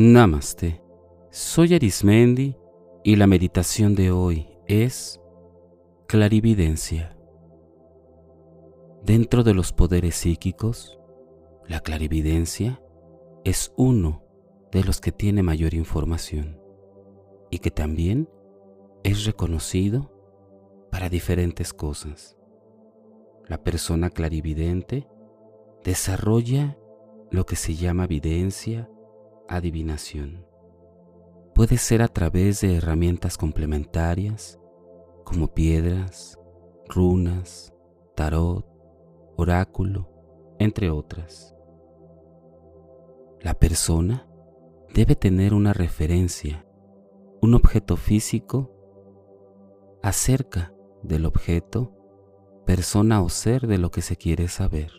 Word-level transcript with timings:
Namaste. 0.00 0.80
Soy 1.32 1.74
Arismendi 1.74 2.54
y 3.02 3.16
la 3.16 3.26
meditación 3.26 3.96
de 3.96 4.12
hoy 4.12 4.46
es 4.68 5.20
clarividencia. 6.06 7.18
Dentro 9.02 9.42
de 9.42 9.54
los 9.54 9.72
poderes 9.72 10.14
psíquicos, 10.14 11.00
la 11.66 11.80
clarividencia 11.80 12.80
es 13.42 13.72
uno 13.76 14.22
de 14.70 14.84
los 14.84 15.00
que 15.00 15.10
tiene 15.10 15.42
mayor 15.42 15.74
información 15.74 16.60
y 17.50 17.58
que 17.58 17.72
también 17.72 18.28
es 19.02 19.24
reconocido 19.24 20.12
para 20.92 21.08
diferentes 21.08 21.72
cosas. 21.72 22.36
La 23.48 23.64
persona 23.64 24.10
clarividente 24.10 25.08
desarrolla 25.82 26.78
lo 27.32 27.46
que 27.46 27.56
se 27.56 27.74
llama 27.74 28.04
evidencia, 28.04 28.88
adivinación. 29.48 30.46
Puede 31.54 31.78
ser 31.78 32.02
a 32.02 32.08
través 32.08 32.60
de 32.60 32.76
herramientas 32.76 33.36
complementarias 33.36 34.60
como 35.24 35.54
piedras, 35.54 36.38
runas, 36.88 37.74
tarot, 38.14 38.64
oráculo, 39.36 40.08
entre 40.58 40.90
otras. 40.90 41.54
La 43.40 43.54
persona 43.54 44.28
debe 44.94 45.16
tener 45.16 45.54
una 45.54 45.72
referencia, 45.72 46.66
un 47.42 47.54
objeto 47.54 47.96
físico 47.96 48.72
acerca 50.02 50.72
del 51.02 51.26
objeto, 51.26 51.94
persona 52.66 53.22
o 53.22 53.28
ser 53.28 53.66
de 53.66 53.78
lo 53.78 53.90
que 53.90 54.02
se 54.02 54.16
quiere 54.16 54.48
saber, 54.48 54.92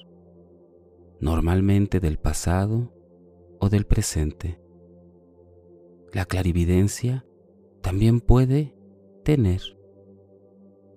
normalmente 1.19 1.99
del 1.99 2.17
pasado 2.17 2.93
o 3.59 3.69
del 3.69 3.85
presente. 3.85 4.59
La 6.13 6.25
clarividencia 6.25 7.25
también 7.81 8.21
puede 8.21 8.75
tener 9.23 9.61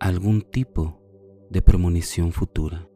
algún 0.00 0.42
tipo 0.42 1.00
de 1.50 1.62
premonición 1.62 2.32
futura. 2.32 2.88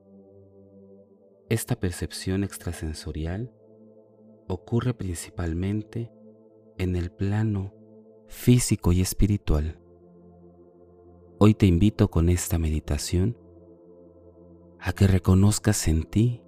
Esta 1.48 1.76
percepción 1.78 2.42
extrasensorial 2.42 3.52
ocurre 4.48 4.94
principalmente 4.94 6.10
en 6.78 6.96
el 6.96 7.10
plano 7.10 7.74
físico 8.28 8.92
y 8.92 9.00
espiritual. 9.00 9.78
Hoy 11.38 11.54
te 11.54 11.66
invito 11.66 12.10
con 12.10 12.28
esta 12.28 12.58
meditación 12.58 13.36
a 14.80 14.92
que 14.92 15.06
reconozcas 15.06 15.86
en 15.88 16.04
ti 16.04 16.42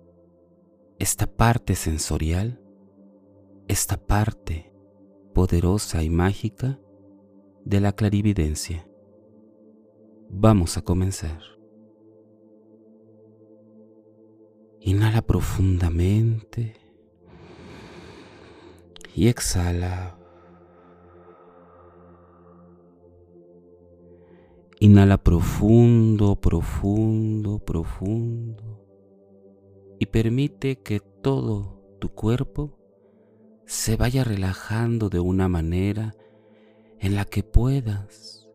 esta 0.99 1.27
parte 1.27 1.75
sensorial, 1.75 2.61
esta 3.69 3.99
parte 3.99 4.73
poderosa 5.35 6.03
y 6.03 6.09
mágica 6.09 6.81
de 7.65 7.81
la 7.81 7.93
clarividencia. 7.93 8.89
Vamos 10.31 10.79
a 10.79 10.83
comenzar. 10.83 11.43
Inhala 14.81 15.21
profundamente 15.21 16.77
y 19.15 19.29
exhala. 19.29 20.19
Inhala 24.81 25.19
profundo, 25.19 26.37
profundo, 26.37 27.59
profundo. 27.59 28.83
Y 29.99 30.07
permite 30.07 30.77
que 30.77 31.01
todo 31.01 31.83
tu 31.99 32.09
cuerpo 32.09 32.78
se 33.69 33.97
vaya 33.97 34.25
relajando 34.25 35.11
de 35.11 35.21
una 35.21 35.47
manera 35.47 36.17
en 37.01 37.15
la 37.15 37.27
que 37.27 37.43
puedas 37.43 38.49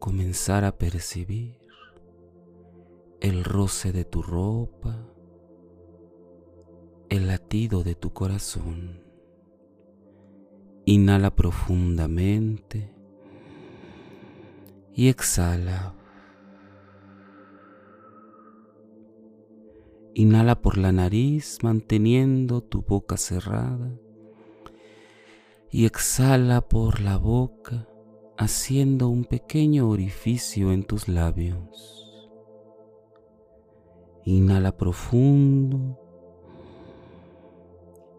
comenzar 0.00 0.64
a 0.64 0.76
percibir 0.76 1.60
el 3.20 3.44
roce 3.44 3.92
de 3.92 4.04
tu 4.04 4.20
ropa, 4.20 5.06
el 7.08 7.28
latido 7.28 7.84
de 7.84 7.94
tu 7.94 8.12
corazón. 8.12 9.04
Inhala 10.86 11.36
profundamente 11.36 12.92
y 14.92 15.06
exhala. 15.06 15.94
Inhala 20.14 20.60
por 20.60 20.78
la 20.78 20.90
nariz 20.90 21.58
manteniendo 21.62 22.60
tu 22.60 22.82
boca 22.82 23.16
cerrada 23.16 24.01
y 25.74 25.86
exhala 25.86 26.60
por 26.60 27.00
la 27.00 27.16
boca 27.16 27.88
haciendo 28.36 29.08
un 29.08 29.24
pequeño 29.24 29.88
orificio 29.88 30.70
en 30.70 30.84
tus 30.84 31.08
labios. 31.08 32.20
Inhala 34.26 34.76
profundo 34.76 35.98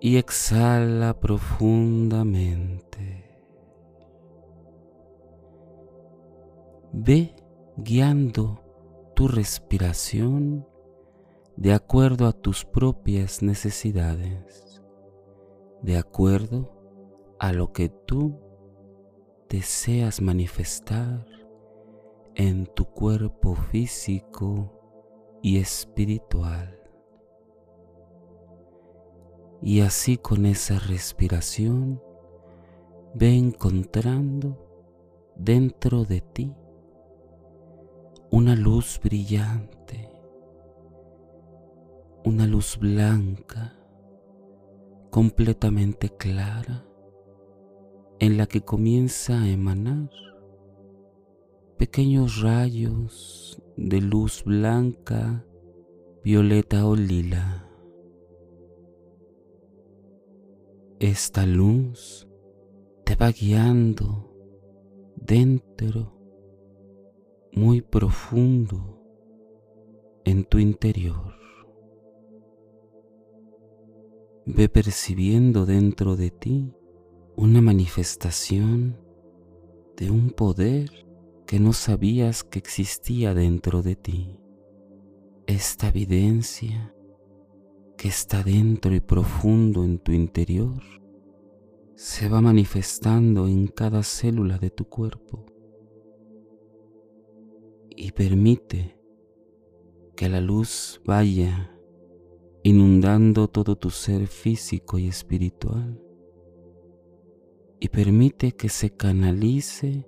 y 0.02 0.18
exhala 0.18 1.20
profundamente. 1.20 3.24
Ve 6.92 7.36
guiando 7.78 8.64
tu 9.16 9.28
respiración 9.28 10.68
de 11.56 11.74
acuerdo 11.74 12.26
a 12.26 12.34
tus 12.34 12.66
propias 12.66 13.44
necesidades, 13.44 14.82
de 15.84 16.00
acuerdo 16.00 16.83
a 17.44 17.52
lo 17.52 17.74
que 17.74 17.90
tú 17.90 18.40
deseas 19.50 20.22
manifestar 20.22 21.28
en 22.36 22.66
tu 22.68 22.86
cuerpo 22.86 23.54
físico 23.54 24.72
y 25.42 25.58
espiritual. 25.58 26.80
Y 29.62 29.82
así 29.82 30.16
con 30.16 30.46
esa 30.46 30.80
respiración 30.80 32.02
ve 33.14 33.36
encontrando 33.36 34.58
dentro 35.36 36.06
de 36.06 36.22
ti 36.22 36.56
una 38.32 38.56
luz 38.56 39.02
brillante, 39.04 40.10
una 42.24 42.48
luz 42.48 42.78
blanca, 42.80 43.76
completamente 45.10 46.08
clara, 46.08 46.86
en 48.20 48.38
la 48.38 48.46
que 48.46 48.62
comienza 48.62 49.42
a 49.42 49.50
emanar 49.50 50.10
pequeños 51.78 52.42
rayos 52.42 53.62
de 53.76 54.00
luz 54.00 54.44
blanca, 54.46 55.46
violeta 56.24 56.88
o 56.88 56.96
lila. 56.96 57.70
Esta 61.00 61.46
luz 61.46 62.28
te 63.04 63.16
va 63.16 63.32
guiando 63.32 64.32
dentro 65.16 66.18
muy 67.52 67.82
profundo 67.82 69.02
en 70.24 70.46
tu 70.46 70.60
interior. 70.60 71.34
Ve 74.46 74.70
percibiendo 74.70 75.66
dentro 75.66 76.16
de 76.16 76.32
ti 76.32 76.74
una 77.36 77.62
manifestación 77.62 78.98
de 79.98 80.12
un 80.12 80.30
poder 80.30 81.08
que 81.48 81.60
no 81.60 81.74
sabías 81.74 82.44
que 82.44 82.60
existía 82.60 83.34
dentro 83.34 83.82
de 83.82 83.96
ti. 83.96 84.40
Esta 85.48 85.90
evidencia 85.90 86.94
que 87.98 88.08
está 88.08 88.44
dentro 88.44 88.94
y 88.94 89.00
profundo 89.00 89.84
en 89.84 89.98
tu 90.00 90.12
interior 90.12 90.82
se 91.96 92.30
va 92.30 92.42
manifestando 92.42 93.48
en 93.48 93.68
cada 93.68 94.04
célula 94.04 94.58
de 94.58 94.70
tu 94.70 94.86
cuerpo 94.86 95.46
y 97.96 98.12
permite 98.12 98.98
que 100.16 100.30
la 100.30 100.42
luz 100.42 101.02
vaya 101.06 101.72
inundando 102.64 103.48
todo 103.48 103.76
tu 103.76 103.90
ser 103.90 104.28
físico 104.28 104.98
y 104.98 105.08
espiritual 105.08 106.03
y 107.84 107.90
permite 107.90 108.54
que 108.54 108.70
se 108.70 108.92
canalice 108.92 110.08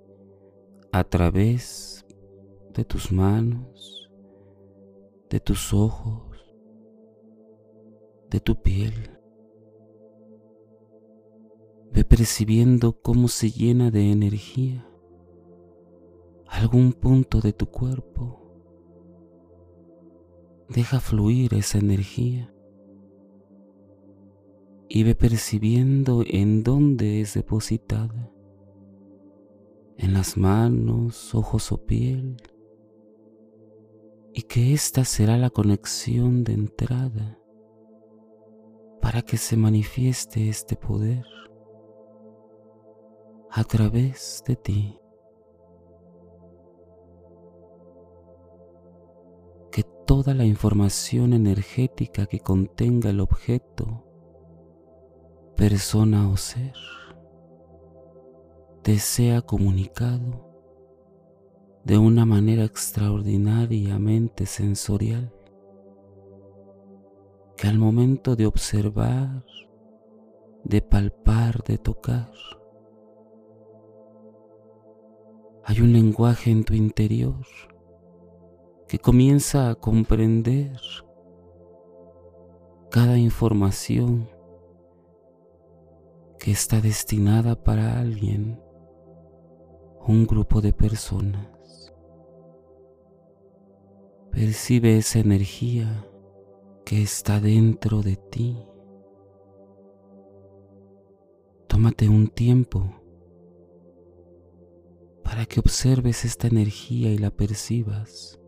a 0.93 1.03
través 1.03 2.05
de 2.73 2.85
tus 2.85 3.11
manos, 3.11 4.09
de 5.29 5.41
tus 5.41 5.73
ojos, 5.73 6.55
de 8.29 8.39
tu 8.39 8.61
piel. 8.61 9.19
Ve 11.91 12.05
percibiendo 12.05 12.93
cómo 13.01 13.27
se 13.27 13.51
llena 13.51 13.91
de 13.91 14.09
energía 14.09 14.87
algún 16.47 16.93
punto 16.93 17.41
de 17.41 17.51
tu 17.51 17.65
cuerpo. 17.65 18.39
Deja 20.69 21.01
fluir 21.01 21.53
esa 21.55 21.79
energía. 21.79 22.54
Y 24.87 25.03
ve 25.03 25.15
percibiendo 25.15 26.23
en 26.25 26.63
dónde 26.63 27.21
es 27.21 27.33
depositada, 27.33 28.31
en 29.97 30.13
las 30.13 30.37
manos, 30.37 31.33
ojos 31.33 31.71
o 31.71 31.85
piel, 31.85 32.37
y 34.33 34.43
que 34.43 34.73
esta 34.73 35.05
será 35.05 35.37
la 35.37 35.49
conexión 35.49 36.43
de 36.43 36.53
entrada 36.53 37.39
para 39.01 39.21
que 39.21 39.37
se 39.37 39.55
manifieste 39.55 40.49
este 40.49 40.75
poder 40.75 41.25
a 43.51 43.63
través 43.63 44.43
de 44.45 44.55
ti. 44.57 44.99
Que 49.71 49.83
toda 50.05 50.33
la 50.33 50.43
información 50.43 51.31
energética 51.31 52.25
que 52.25 52.39
contenga 52.41 53.11
el 53.11 53.21
objeto, 53.21 54.04
persona 55.55 56.29
o 56.29 56.35
ser, 56.35 56.73
te 58.81 58.99
sea 58.99 59.41
comunicado 59.41 60.45
de 61.85 61.97
una 61.97 62.25
manera 62.25 62.65
extraordinariamente 62.65 64.45
sensorial, 64.45 65.33
que 67.55 67.67
al 67.67 67.77
momento 67.77 68.35
de 68.35 68.47
observar, 68.47 69.45
de 70.65 70.81
palpar, 70.81 71.63
de 71.63 71.77
tocar, 71.77 72.31
hay 75.63 75.79
un 75.79 75.93
lenguaje 75.93 76.51
en 76.51 76.65
tu 76.65 76.73
interior 76.73 77.45
que 78.89 78.99
comienza 78.99 79.69
a 79.69 79.75
comprender 79.75 80.79
cada 82.91 83.17
información 83.17 84.34
que 86.39 86.51
está 86.51 86.81
destinada 86.81 87.63
para 87.63 87.99
alguien, 87.99 88.59
un 90.07 90.27
grupo 90.27 90.61
de 90.61 90.73
personas. 90.73 91.93
Percibe 94.31 94.97
esa 94.97 95.19
energía 95.19 96.05
que 96.85 97.01
está 97.01 97.39
dentro 97.39 98.01
de 98.01 98.15
ti. 98.17 98.57
Tómate 101.67 102.07
un 102.09 102.27
tiempo 102.27 103.01
para 105.23 105.45
que 105.45 105.59
observes 105.59 106.23
esta 106.25 106.47
energía 106.47 107.11
y 107.11 107.17
la 107.17 107.31
percibas 107.31 108.39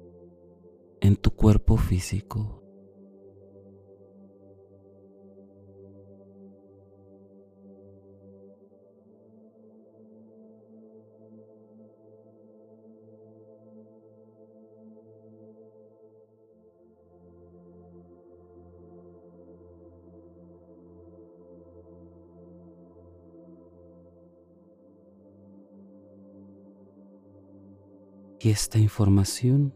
en 1.01 1.15
tu 1.15 1.31
cuerpo 1.31 1.77
físico. 1.77 2.66
Y 28.39 28.49
esta 28.49 28.77
información 28.77 29.73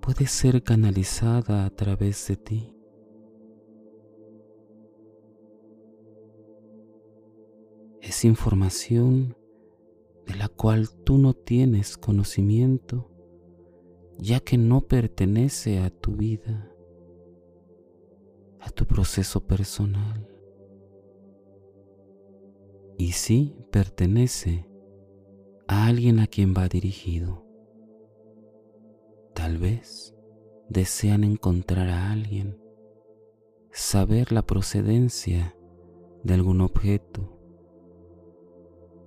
puede 0.00 0.26
ser 0.26 0.62
canalizada 0.62 1.66
a 1.66 1.70
través 1.70 2.26
de 2.28 2.36
ti. 2.36 2.72
Es 8.00 8.24
información 8.24 9.36
de 10.26 10.36
la 10.36 10.48
cual 10.48 10.88
tú 11.04 11.18
no 11.18 11.34
tienes 11.34 11.98
conocimiento, 11.98 13.10
ya 14.18 14.40
que 14.40 14.56
no 14.56 14.82
pertenece 14.82 15.80
a 15.80 15.90
tu 15.90 16.12
vida, 16.16 16.72
a 18.60 18.70
tu 18.70 18.86
proceso 18.86 19.46
personal. 19.46 20.28
Y 22.98 23.12
sí 23.12 23.56
pertenece 23.70 24.66
a 25.68 25.86
alguien 25.86 26.20
a 26.20 26.26
quien 26.26 26.54
va 26.54 26.68
dirigido. 26.68 27.44
Tal 29.34 29.58
vez 29.58 30.14
desean 30.68 31.24
encontrar 31.24 31.88
a 31.88 32.12
alguien, 32.12 32.58
saber 33.72 34.32
la 34.32 34.42
procedencia 34.42 35.56
de 36.22 36.34
algún 36.34 36.60
objeto 36.60 37.36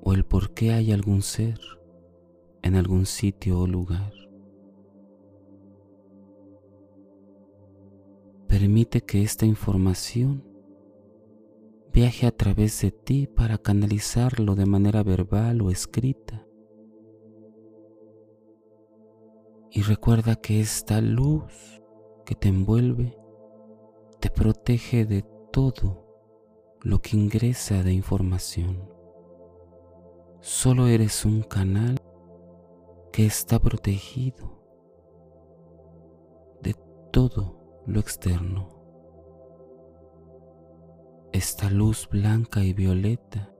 o 0.02 0.14
el 0.14 0.26
por 0.26 0.54
qué 0.54 0.72
hay 0.72 0.92
algún 0.92 1.22
ser 1.22 1.60
en 2.62 2.76
algún 2.76 3.06
sitio 3.06 3.60
o 3.60 3.68
lugar. 3.68 4.14
Permite 8.48 9.02
que 9.02 9.22
esta 9.24 9.46
información 9.46 10.44
viaje 11.94 12.28
a 12.28 12.32
través 12.32 12.82
de 12.82 12.92
ti 12.92 13.28
para 13.28 13.58
canalizarlo 13.58 14.56
de 14.56 14.66
manera 14.66 15.04
verbal 15.04 15.62
o 15.62 15.72
escrita 15.72 16.46
Y 19.72 19.84
recuerda 19.84 20.36
que 20.36 20.62
esta 20.62 21.00
luz 21.00 21.80
que 22.26 22.34
te 22.34 22.48
envuelve 22.48 23.16
te 24.20 24.32
protege 24.32 25.06
de 25.06 25.22
todo 25.52 26.08
lo 26.82 27.00
que 27.02 27.16
ingresa 27.16 27.84
de 27.84 27.94
información. 27.94 28.90
Solo 30.42 30.88
eres 30.88 31.24
un 31.24 31.44
canal 31.44 32.00
que 33.12 33.28
está 33.28 33.60
protegido 33.60 34.60
de 36.62 36.76
todo 37.12 37.84
lo 37.86 38.00
externo. 38.00 38.70
Esta 41.32 41.70
luz 41.70 42.10
blanca 42.10 42.64
y 42.64 42.74
violeta 42.74 43.54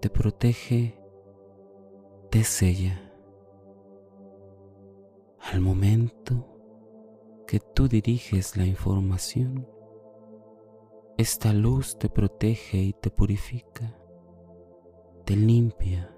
te 0.00 0.08
protege, 0.08 0.98
te 2.30 2.44
sella 2.44 3.11
al 5.50 5.60
momento 5.60 6.48
que 7.46 7.58
tú 7.58 7.88
diriges 7.88 8.56
la 8.56 8.64
información, 8.64 9.68
esta 11.18 11.52
luz 11.52 11.98
te 11.98 12.08
protege 12.08 12.78
y 12.78 12.92
te 12.92 13.10
purifica, 13.10 13.98
te 15.24 15.36
limpia, 15.36 16.14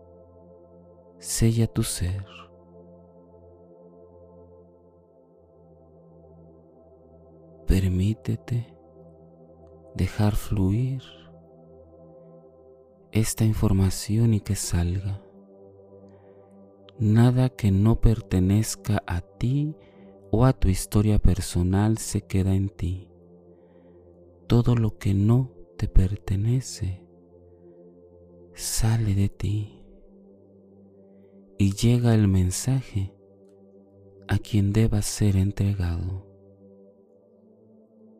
sella 1.18 1.66
tu 1.66 1.82
ser. 1.82 2.24
Permítete 7.66 8.76
dejar 9.94 10.36
fluir 10.36 11.02
esta 13.10 13.44
información 13.44 14.34
y 14.34 14.40
que 14.40 14.54
salga 14.54 15.23
Nada 16.98 17.48
que 17.48 17.72
no 17.72 18.00
pertenezca 18.00 19.02
a 19.06 19.20
ti 19.20 19.74
o 20.30 20.44
a 20.44 20.52
tu 20.52 20.68
historia 20.68 21.18
personal 21.18 21.98
se 21.98 22.22
queda 22.22 22.54
en 22.54 22.68
ti. 22.68 23.08
Todo 24.46 24.76
lo 24.76 24.96
que 24.98 25.12
no 25.12 25.50
te 25.76 25.88
pertenece 25.88 27.04
sale 28.54 29.14
de 29.14 29.28
ti 29.28 29.82
y 31.58 31.72
llega 31.72 32.14
el 32.14 32.28
mensaje 32.28 33.12
a 34.28 34.38
quien 34.38 34.72
deba 34.72 35.02
ser 35.02 35.36
entregado. 35.36 36.26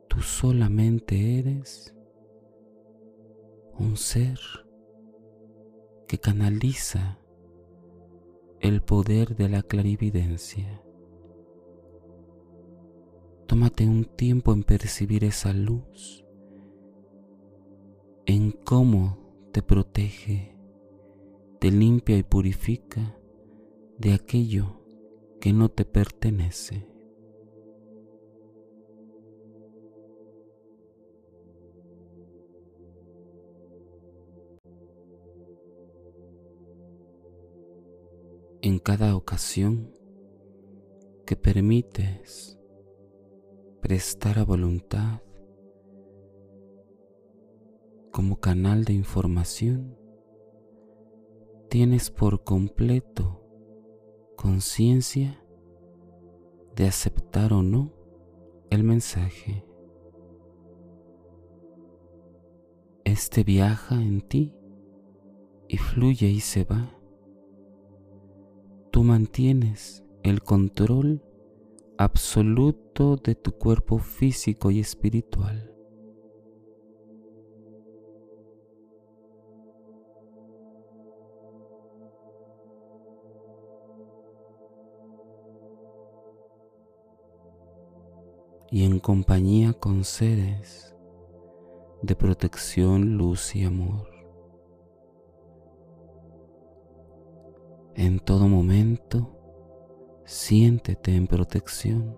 Tú 0.09 0.21
solamente 0.21 1.38
eres 1.38 1.95
un 3.78 3.97
ser 3.97 4.38
que 6.07 6.19
canaliza 6.19 7.19
el 8.61 8.82
poder 8.82 9.37
de 9.37 9.49
la 9.49 9.62
clarividencia. 9.62 10.82
Tómate 13.46 13.87
un 13.87 14.04
tiempo 14.04 14.52
en 14.52 14.62
percibir 14.62 15.25
esa 15.25 15.52
luz, 15.52 16.25
en 18.26 18.52
cómo 18.52 19.18
te 19.52 19.62
protege, 19.62 20.56
te 21.61 21.70
limpia 21.70 22.16
y 22.16 22.23
purifica 22.23 23.16
de 23.99 24.14
aquello 24.14 24.80
que 25.40 25.52
no 25.52 25.68
te 25.68 25.84
pertenece. 25.84 26.93
En 38.64 38.78
cada 38.78 39.14
ocasión 39.14 39.92
que 41.26 41.37
permites 41.37 42.59
prestar 43.83 44.38
a 44.38 44.44
voluntad 44.44 45.21
como 48.11 48.40
canal 48.40 48.87
de 48.87 48.94
información, 48.94 49.99
tienes 51.68 52.11
por 52.11 52.42
completo 52.42 53.42
conciencia 54.35 55.44
de 56.75 56.87
aceptar 56.87 57.52
o 57.52 57.62
no 57.62 57.92
el 58.71 58.83
mensaje. 58.83 59.62
Este 63.04 63.44
viaja 63.44 63.97
en 63.97 64.23
ti 64.23 64.54
y 65.68 65.76
fluye 65.76 66.28
y 66.28 66.40
se 66.40 66.64
va. 66.64 66.93
Tú 68.94 69.02
mantienes 69.02 70.04
el 70.22 70.44
control 70.44 71.20
absoluto 71.98 73.16
de 73.16 73.34
tu 73.34 73.50
cuerpo 73.50 73.98
físico 73.98 74.70
y 74.70 74.78
espiritual. 74.78 75.72
y 88.70 88.84
en 88.84 89.00
compañía 89.00 89.72
con 89.72 90.04
seres 90.04 90.96
de 92.02 92.14
protección, 92.14 93.16
luz 93.16 93.56
y 93.56 93.64
amor. 93.64 94.13
En 97.96 98.18
todo 98.18 98.48
momento, 98.48 99.30
siéntete 100.24 101.14
en 101.14 101.28
protección, 101.28 102.16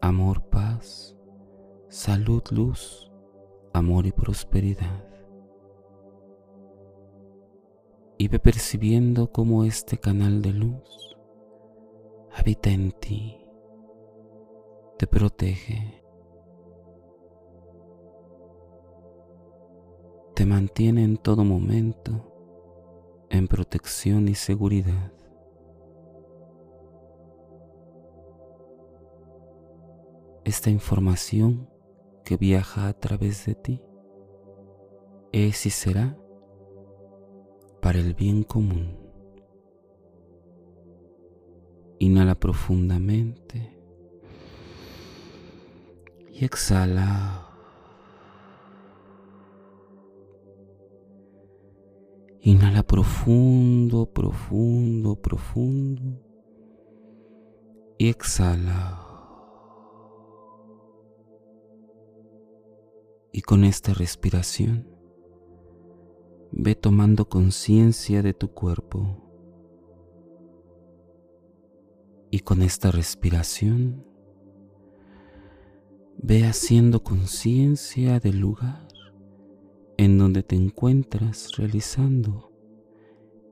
amor, 0.00 0.42
paz, 0.48 1.14
salud, 1.88 2.42
luz, 2.50 3.12
amor 3.74 4.06
y 4.06 4.12
prosperidad. 4.12 5.06
Y 8.16 8.28
ve 8.28 8.38
percibiendo 8.38 9.30
cómo 9.30 9.64
este 9.64 9.98
canal 9.98 10.40
de 10.40 10.54
luz 10.54 11.14
habita 12.34 12.70
en 12.70 12.92
ti 12.92 13.36
te 14.96 15.06
protege, 15.06 16.02
te 20.34 20.46
mantiene 20.46 21.04
en 21.04 21.18
todo 21.18 21.44
momento 21.44 22.33
en 23.34 23.48
protección 23.48 24.28
y 24.28 24.36
seguridad. 24.36 25.12
Esta 30.44 30.70
información 30.70 31.68
que 32.24 32.36
viaja 32.36 32.86
a 32.86 32.92
través 32.92 33.44
de 33.46 33.56
ti 33.56 33.82
es 35.32 35.66
y 35.66 35.70
será 35.70 36.16
para 37.82 37.98
el 37.98 38.14
bien 38.14 38.44
común. 38.44 38.96
Inhala 41.98 42.36
profundamente 42.36 43.76
y 46.30 46.44
exhala. 46.44 47.43
Inhala 52.46 52.82
profundo, 52.82 54.04
profundo, 54.04 55.16
profundo. 55.16 56.20
Y 57.96 58.08
exhala. 58.10 59.00
Y 63.32 63.40
con 63.40 63.64
esta 63.64 63.94
respiración, 63.94 64.86
ve 66.52 66.74
tomando 66.74 67.30
conciencia 67.30 68.20
de 68.20 68.34
tu 68.34 68.52
cuerpo. 68.52 69.22
Y 72.30 72.40
con 72.40 72.60
esta 72.60 72.90
respiración, 72.90 74.04
Ve 76.26 76.46
haciendo 76.46 77.02
conciencia 77.02 78.18
del 78.18 78.38
lugar 78.38 78.83
en 79.96 80.18
donde 80.18 80.42
te 80.42 80.56
encuentras 80.56 81.56
realizando 81.56 82.52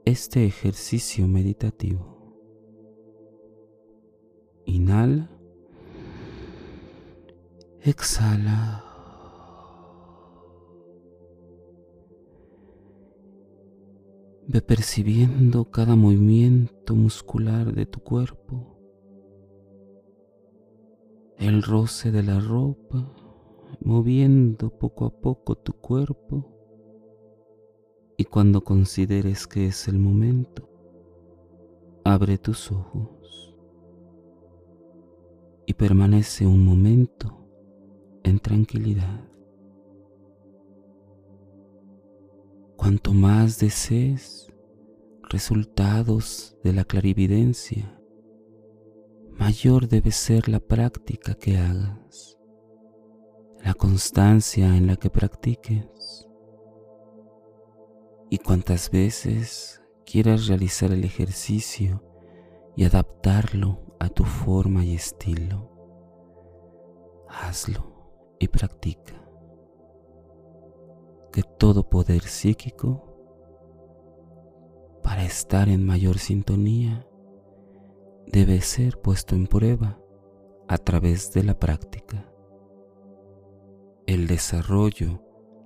este 0.05 0.45
ejercicio 0.45 1.29
meditativo. 1.29 2.37
Inhala. 4.65 5.31
Exhala. 7.81 8.85
Ve 14.47 14.61
percibiendo 14.61 15.71
cada 15.71 15.97
movimiento 15.97 16.95
muscular 16.95 17.73
de 17.73 17.87
tu 17.87 18.01
cuerpo 18.01 18.73
el 21.43 21.63
roce 21.63 22.13
de 22.13 22.23
la 22.23 22.39
ropa, 22.39 23.13
moviendo 23.81 24.71
poco 24.71 25.07
a 25.07 25.11
poco 25.11 25.57
tu 25.57 25.73
cuerpo 25.73 26.49
y 28.17 28.25
cuando 28.25 28.62
consideres 28.62 29.47
que 29.47 29.67
es 29.67 29.88
el 29.88 29.99
momento, 29.99 30.69
abre 32.05 32.38
tus 32.38 32.71
ojos 32.71 33.57
y 35.67 35.75
permanece 35.75 36.47
un 36.47 36.64
momento 36.64 37.47
en 38.23 38.38
tranquilidad. 38.38 39.29
Cuanto 42.76 43.12
más 43.12 43.59
desees 43.59 44.52
resultados 45.31 46.57
de 46.62 46.73
la 46.73 46.85
clarividencia, 46.85 47.99
mayor 49.38 49.88
debe 49.88 50.11
ser 50.11 50.49
la 50.49 50.61
práctica 50.61 51.35
que 51.35 51.57
hagas, 51.57 52.38
la 53.62 53.75
constancia 53.75 54.76
en 54.76 54.88
la 54.88 54.97
que 54.97 55.09
practiques. 55.09 56.28
Y 58.28 58.38
cuantas 58.38 58.90
veces 58.90 59.81
quieras 60.04 60.49
realizar 60.49 60.90
el 60.90 61.04
ejercicio 61.04 62.02
y 62.75 62.85
adaptarlo 62.85 63.81
a 64.00 64.09
tu 64.09 64.25
forma 64.25 64.85
y 64.85 64.95
estilo, 64.95 65.71
hazlo 67.28 68.35
y 68.40 68.49
practica. 68.49 69.23
Que 71.33 71.42
todo 71.42 71.88
poder 71.88 72.23
psíquico, 72.23 73.09
para 75.04 75.25
estar 75.25 75.69
en 75.69 75.87
mayor 75.87 76.19
sintonía, 76.19 77.07
debe 78.26 78.61
ser 78.61 79.00
puesto 79.00 79.37
en 79.37 79.47
prueba 79.47 80.00
a 80.66 80.78
través 80.78 81.33
de 81.33 81.45
la 81.45 81.59
práctica. 81.59 82.32
El 84.12 84.26
desarrollo 84.26 85.23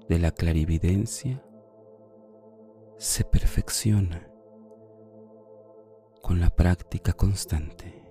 de 0.09 0.21
la 0.21 0.31
clarividencia 0.31 1.43
se 2.97 3.25
perfecciona 3.25 4.31
con 6.23 6.39
la 6.39 6.51
práctica 6.51 7.13
constante. 7.13 8.05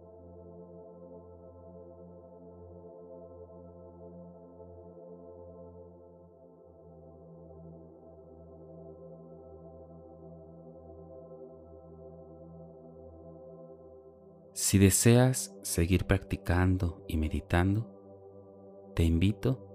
Si 14.51 14.77
deseas 14.79 15.55
seguir 15.61 16.03
practicando 16.03 17.05
y 17.07 17.15
meditando, 17.15 17.89
te 18.95 19.05
invito 19.05 19.74